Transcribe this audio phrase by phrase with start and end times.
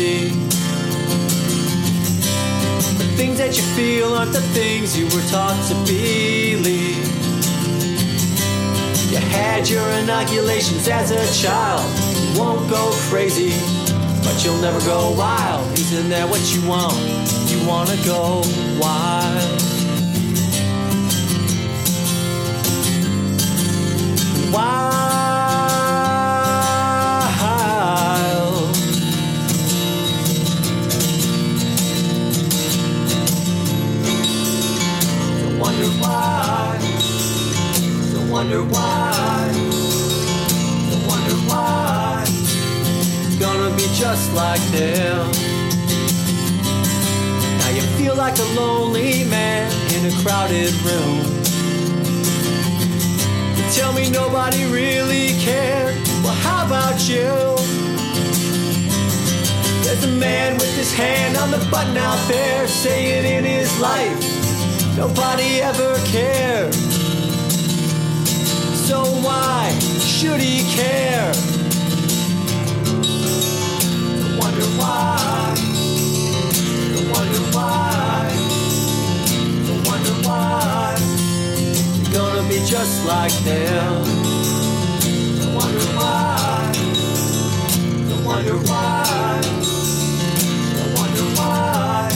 [0.00, 0.06] The
[3.18, 7.04] things that you feel aren't the things you were taught to believe.
[9.10, 11.84] You had your inoculations as a child.
[12.16, 13.52] You won't go crazy,
[14.24, 15.70] but you'll never go wild.
[15.78, 16.96] Isn't that what you want?
[17.50, 18.42] You wanna go
[18.80, 19.60] wild.
[24.50, 25.19] Wild.
[38.50, 39.52] Wonder why.
[40.90, 42.24] Don't wonder why.
[43.38, 45.30] Gonna be just like them.
[47.58, 51.20] Now you feel like a lonely man in a crowded room.
[53.56, 55.94] You tell me nobody really cared.
[56.24, 57.30] Well, how about you?
[59.84, 64.96] There's a man with his hand on the button out there saying in his life,
[64.96, 66.89] nobody ever cared.
[70.00, 71.32] Should he care?
[74.12, 75.54] I wonder why.
[76.96, 78.28] I wonder why.
[79.66, 80.96] I wonder why.
[82.02, 84.04] You're gonna be just like them.
[85.40, 86.72] I wonder why.
[88.08, 89.40] I wonder why.
[90.76, 92.10] I wonder why.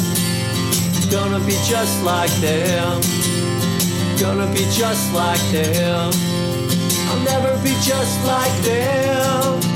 [1.01, 3.01] You're gonna be just like them.
[4.21, 6.34] Gonna be just like them.
[7.65, 9.74] Be just like them.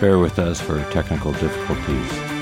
[0.00, 2.39] Bear with us for technical difficulties.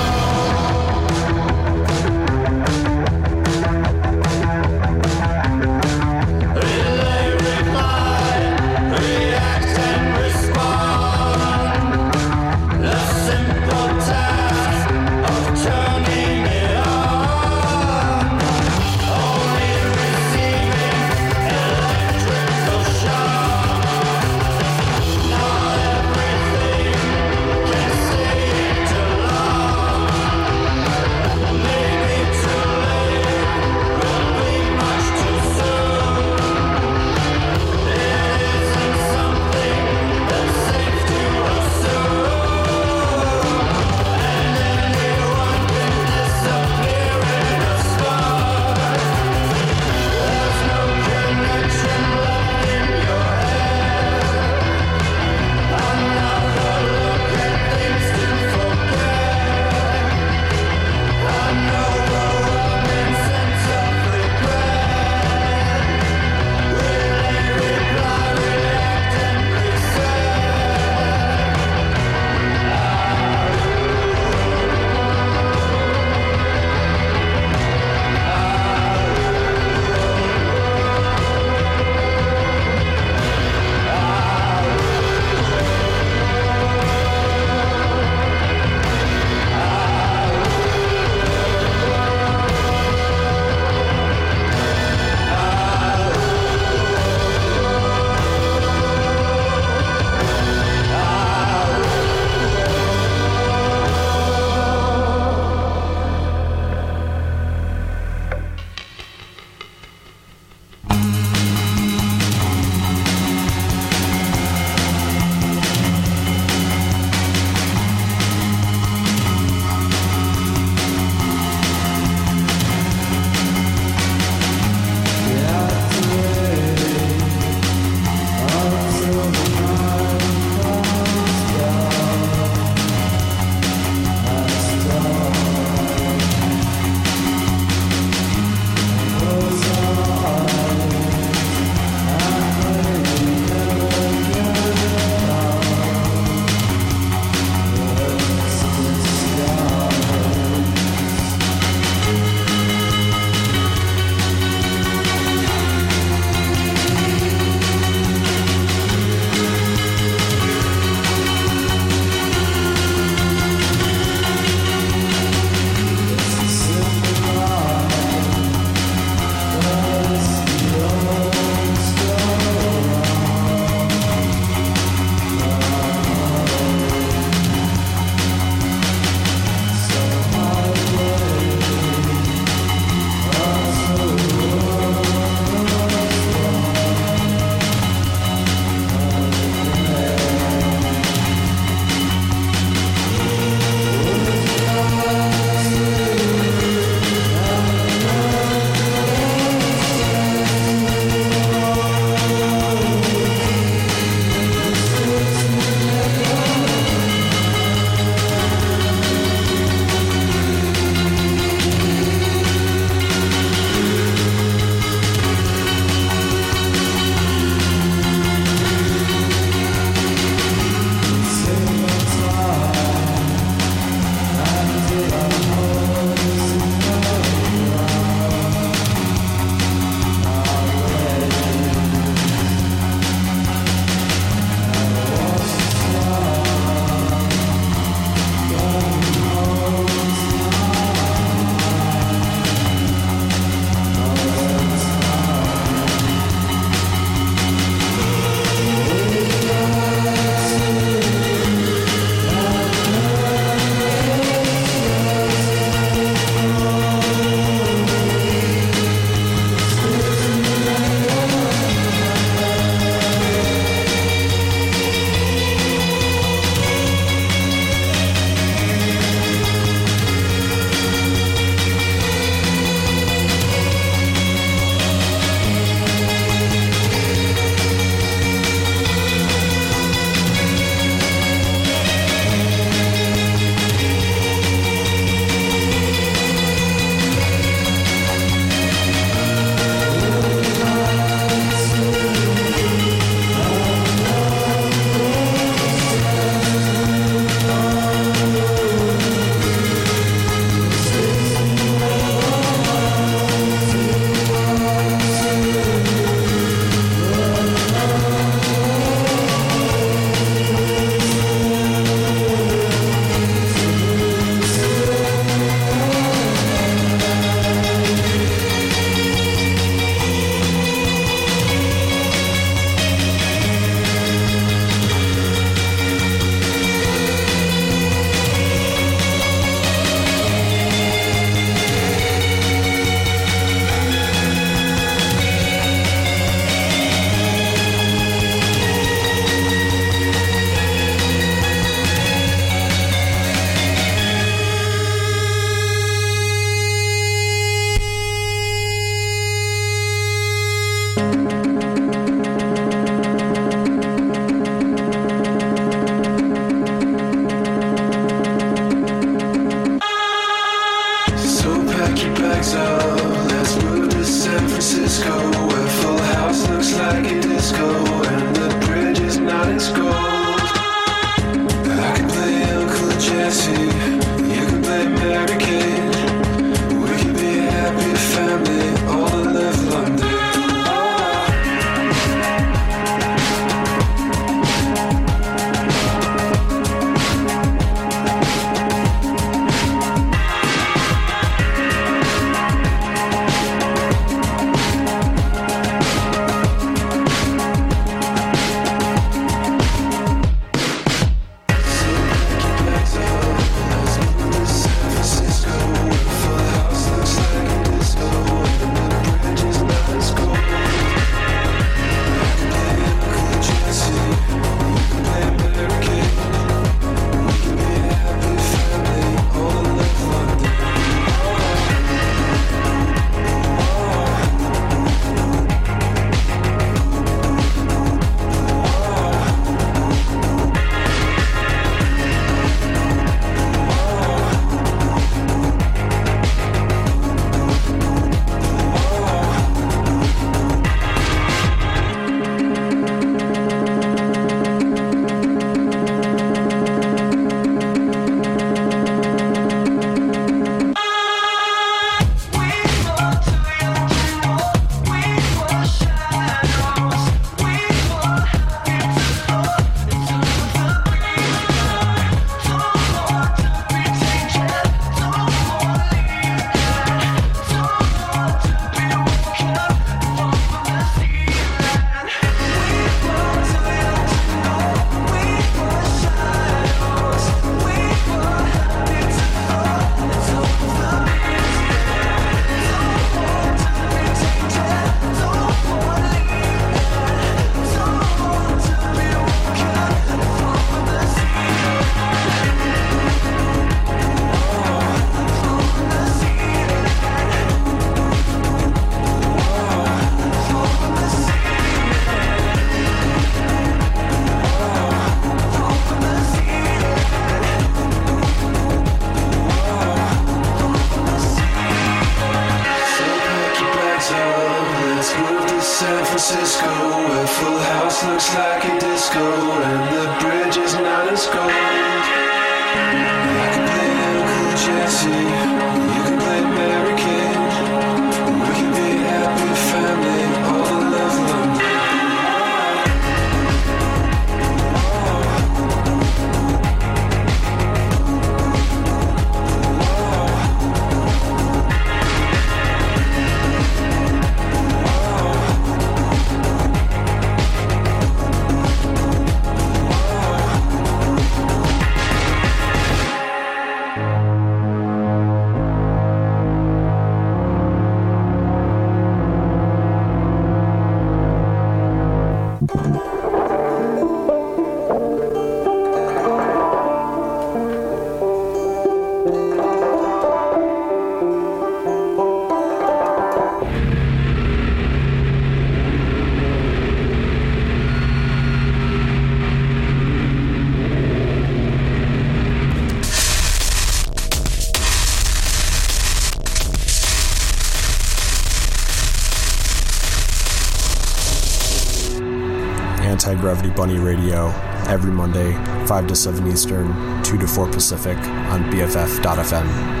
[593.75, 594.47] Bunny Radio
[594.87, 595.53] every Monday,
[595.85, 600.00] 5 to 7 Eastern, 2 to 4 Pacific on BFF.fm.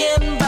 [0.00, 0.39] quien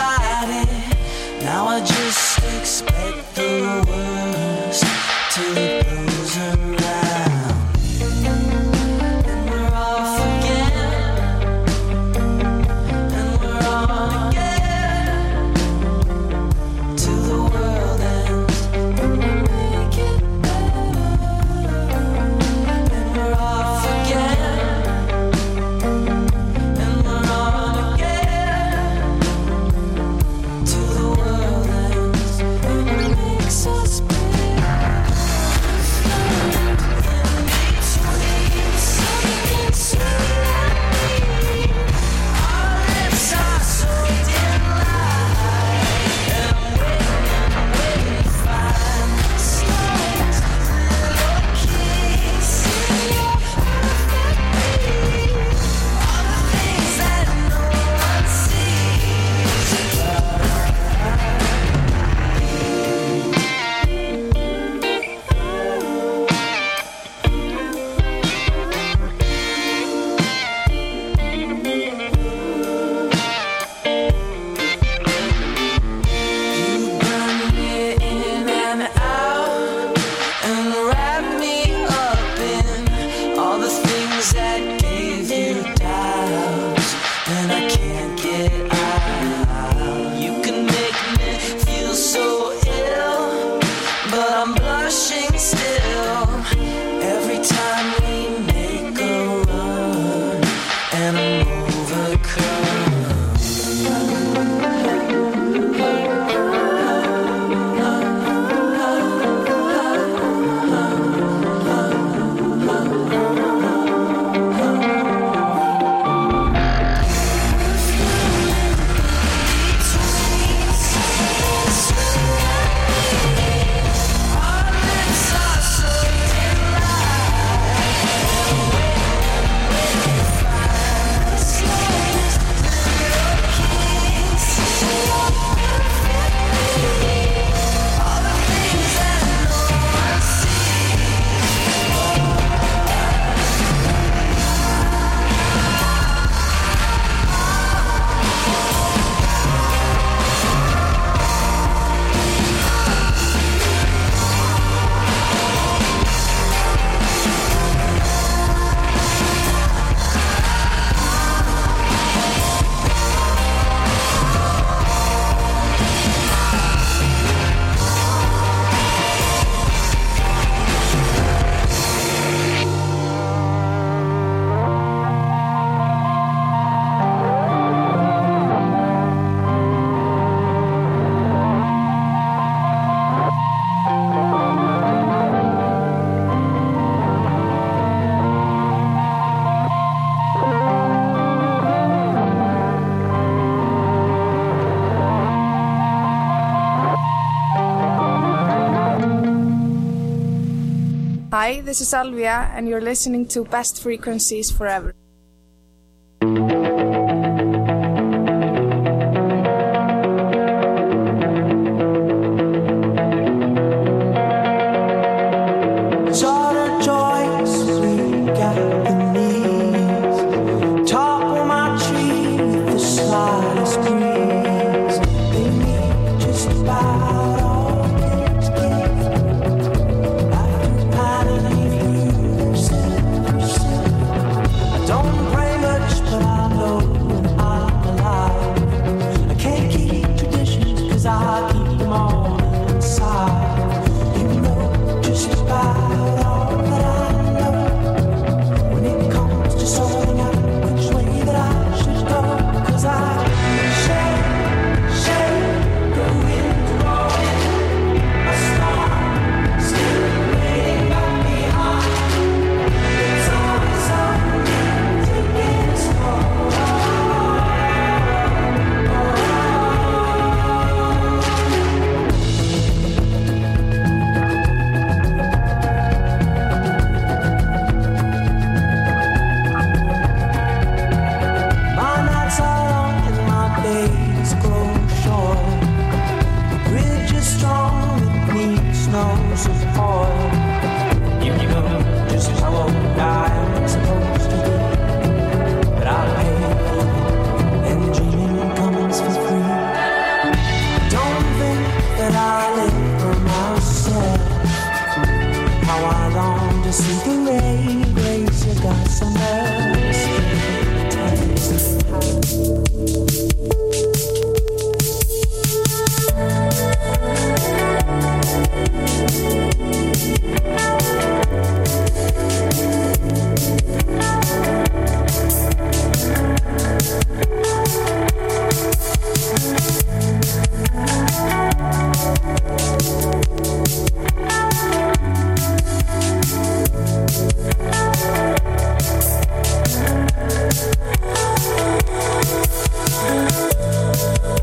[201.73, 204.95] this is Alvia, and you're listening to Best Frequencies Forever.